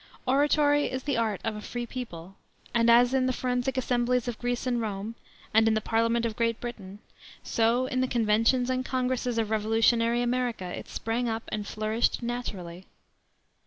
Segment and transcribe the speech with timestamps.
[0.25, 2.35] Oratory is the art of a free people,
[2.73, 5.13] and as in the forensic assemblies of Greece and Rome,
[5.53, 6.97] and in the Parliament of Great Britain,
[7.43, 12.87] so in the conventions and congresses of revolutionary America it sprang up and flourished naturally.